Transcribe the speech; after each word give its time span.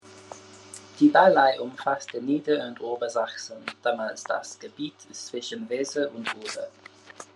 Die 0.99 1.09
Ballei 1.09 1.59
umfasste 1.61 2.23
Nieder- 2.23 2.65
und 2.67 2.81
Obersachsen, 2.81 3.63
damals 3.83 4.23
das 4.23 4.57
Gebiet 4.57 4.95
zwischen 5.13 5.69
Weser 5.69 6.09
und 6.15 6.27
Oder. 6.37 6.69